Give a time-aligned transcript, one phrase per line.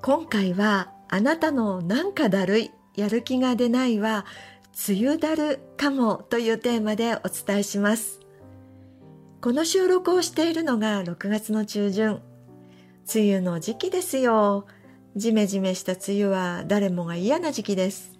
[0.00, 4.24] 今回はあなたのなんかだるいやる気が出ないは
[4.88, 8.20] 梅雨だるかもというテーマでお伝えします。
[9.40, 12.20] この収録をしているのが6月の中旬。
[13.12, 14.66] 梅雨の時期ですよ。
[15.16, 18.12] ジメジメした梅雨は誰もが嫌な時期です。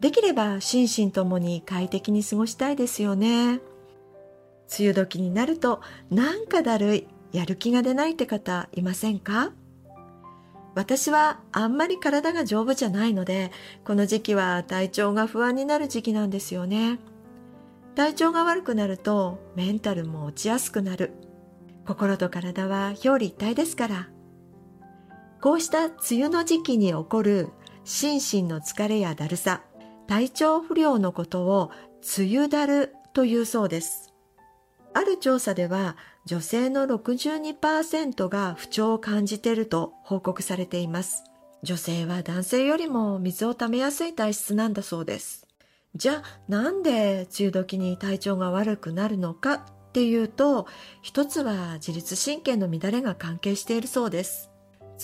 [0.00, 3.60] できれば心身ともに快適に過ごしたいですよね。
[4.78, 9.52] 梅雨時になるとなんかだるいやる気が出ないって方いませんか？
[10.74, 13.52] 私はあんまり体が丈夫じゃないので、
[13.84, 16.98] この時期は体調が不安になる時期なんですよね。
[17.94, 21.12] 体調が悪くなるとメンタルも落ちやすくなる。
[21.86, 24.08] 心と体は表裏一体ですから。
[25.42, 27.48] こうした梅雨の時期に起こる
[27.84, 29.62] 心身の疲れやだるさ、
[30.06, 31.70] 体調不良のことを
[32.18, 34.14] 梅雨だるというそうです。
[34.94, 41.24] ある調査では女性の62%が不調を感じていると報告されています。
[41.64, 45.46] 女性は男性よりも水を溜めやすい体質なんだそうです。
[45.94, 49.62] じゃあなんで梅雨時に体調が悪くなるのかっ
[49.92, 50.66] ていうと、
[51.02, 54.50] 一つは自律神経の乱れが関係しているそうです。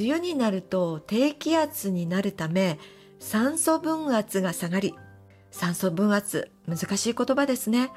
[0.00, 2.78] 梅雨になると低気圧になるため
[3.18, 4.94] 酸素分圧が下がり、
[5.50, 7.90] 酸素分圧難しい言葉ですね。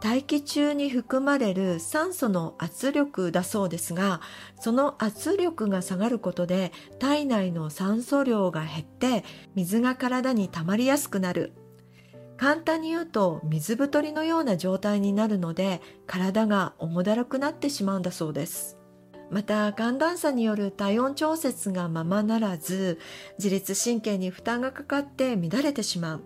[0.00, 4.20] 大気中に含まれる酸素の圧力だそうですが
[4.60, 11.52] その圧力が下がることで体内の酸素量が減って水が体に溜まりやすくなる。
[12.36, 18.78] 簡単に言うと水太りのような状態になるので体が重だるくなってしまうんだそうです。
[19.30, 22.98] また寒暖差による体温調節がままならず
[23.38, 26.22] 自律神経に負担がかかって乱れてしまう。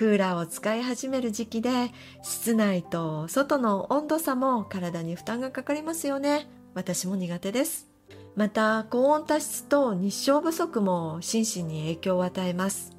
[0.00, 1.90] クーラーを使い始める時期で
[2.22, 6.48] 室内と外の温度差も体に負担がかかりますよね。
[6.72, 7.86] 私も苦手です。
[8.34, 12.96] また高温多湿と日照不足も心身に影響を与えます。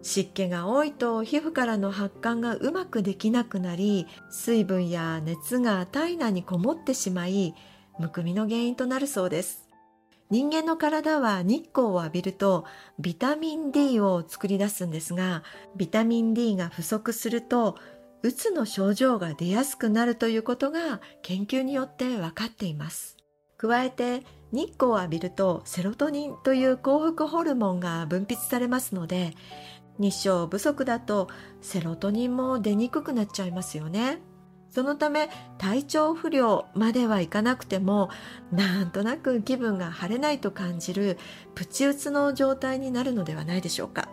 [0.00, 7.54] 湿気が多いと皮膚からの発汗がうまくできなくなり水分や熱が体内にこもってしまい
[7.98, 9.67] むくみの原因となるそうです。
[10.30, 12.64] 人間の体は日光を浴びると
[12.98, 15.42] ビタミン D を作り出すんですが
[15.76, 17.76] ビタミン D が不足すると
[18.22, 23.16] うつの症状が出やすくなるということが研究によって分かっています。
[23.56, 24.22] 加えて
[24.52, 29.34] 日光を浴びるとセロトニンという幸福ホルモンが分泌されますので
[29.98, 31.28] 日照不足だと
[31.60, 34.20] セロトニンも出にくくなっちゃいますよね。
[34.78, 35.28] そのため
[35.58, 38.10] 体調不良まではいかなくても
[38.52, 41.18] なんとなく気分が晴れないと感じる
[41.56, 44.08] プチ打つの状態になるのではないでしょうか。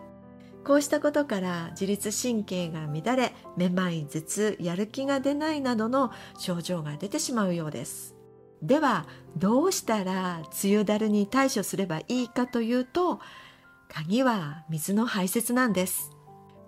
[0.66, 8.16] こうしたことから自律神経が乱れめまい頭痛やる気が出ないなどの症状が出てしまうようです。
[8.63, 9.06] では
[9.38, 13.19] どうしたら梅雨だるに対処すればいいかというと
[13.88, 16.10] 鍵は水の排泄なんです。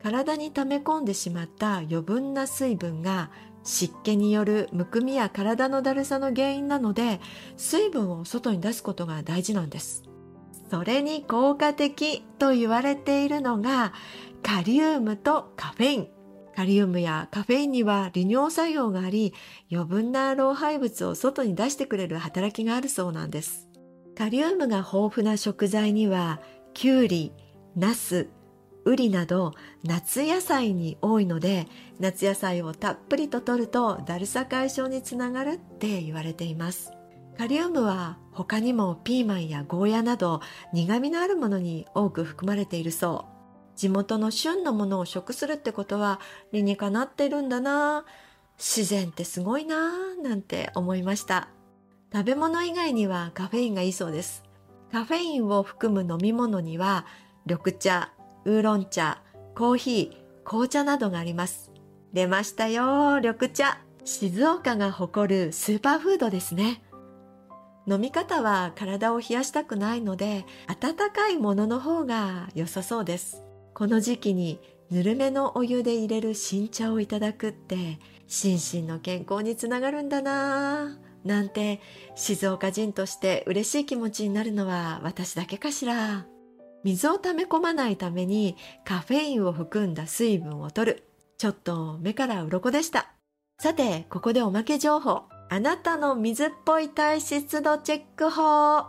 [0.04, 3.32] 体に溜め込んでしまった余分な水分が
[3.68, 7.20] 湿気によるむくみや体のだるさの原因なので
[7.58, 10.04] 水分を外に出すことが大事なんです。
[10.72, 13.94] それに効果的と言われているのが
[14.42, 16.08] カリウムとカフェイン。
[16.56, 19.34] カリウムやカフェインには利尿作用があり
[19.72, 23.68] 余分な老廃物を外に出してくれる働きがあるそうなんです。
[24.18, 26.42] カリウムが豊富な食材には
[26.74, 27.34] きゅうり、
[27.76, 28.30] ナス、
[28.88, 29.54] ウリなど
[29.84, 31.68] 夏野菜に多いので
[32.00, 36.94] 夏野菜をたっぷりと摂るとだるさ解消につながるって言われています。
[37.38, 40.40] カリウムは他にもピーマンやゴーヤなど
[40.72, 43.26] 苦味のあるものに多く含まれているそ
[43.76, 43.78] う。
[43.78, 46.22] 地元の旬のものを食するってことは
[46.54, 48.06] 理にかなってるんだな。
[48.58, 51.50] 自然ってすごいななんて思いました。
[52.14, 54.46] 食べ物以外にはカフェインがいいそうです。
[54.94, 57.06] カフェインを含む飲み物には
[57.46, 58.14] 緑茶
[58.48, 59.22] ウーロン茶
[59.56, 61.70] コーヒー紅茶などがあります。
[62.14, 63.18] 出ましたよ。
[63.18, 63.82] 緑茶。
[64.06, 66.82] 静岡が誇るスーパーフードですね。
[67.86, 73.44] 飲み方は体を冷やしたくないので温かいものの方が良さそうです。
[73.74, 74.62] この時期に
[74.92, 80.98] ぬるめのお湯で入れる新茶をいただくって心身の健康につながるんだな。
[81.26, 81.82] ぁなんて
[82.16, 86.28] 静岡人として嬉しい気持ちになるのは私だけかしら。
[86.84, 91.04] 水を溜め込まないためにカフェインを含んだ水分を取る。
[91.38, 93.12] ちょっと目から鱗でした。
[93.60, 95.24] さてここでおまけ情報。
[95.50, 98.86] あなたの水っぽい体質度チェック法。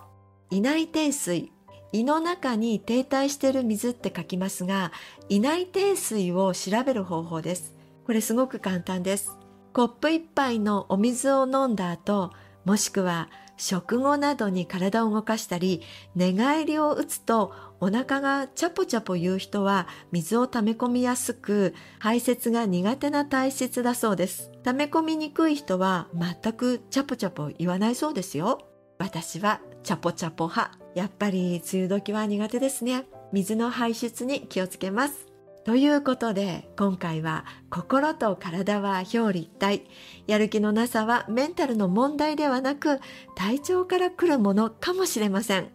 [0.51, 1.53] 胃内定水。
[1.93, 4.93] 胃の中に停滞している水って書きますが
[5.31, 7.75] 胃内定水を調べる方法です。
[8.05, 9.39] これすごく簡単です。
[9.73, 12.33] コップ一杯のお水を飲んだ後
[12.65, 13.29] もしくは
[13.59, 15.83] 食後などに体を動かしたり
[16.15, 24.51] 寝返りを打つとお腹がチャポチャポ言う人は水を溜め込みやすく排泄が苦手な体質だそうです。
[24.65, 28.67] 溜め込みにくい人は全くチャポチャポ言わないそうですよ。
[28.99, 30.77] 私はチャポチャポ派。
[30.95, 33.07] やっぱり梅雨時は苦手ですね。
[33.33, 35.28] 水の排出に気をつけます。
[35.69, 39.85] ということで今回は心と体は表裏一体。
[40.27, 43.01] やる気のなさはメンタルの問題ではなく
[43.37, 45.69] 体調から来るものかもしれません。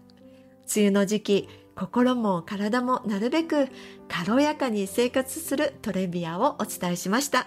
[0.76, 3.68] 梅雨の時期心も体もなるべく
[4.08, 7.46] 軽やかに生活するトレビアをお伝えしました。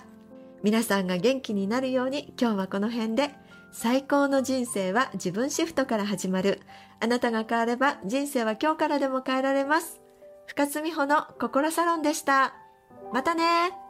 [0.63, 3.35] 皆さんが元気になるように今日はこの辺で。
[3.73, 6.61] 最高の人生は自分シフトから始まる。
[7.01, 10.06] あなたが変われば人生は今日からでも変えられます。
[10.47, 12.55] 深津美穂の心サロンでした。
[13.13, 13.86] またね。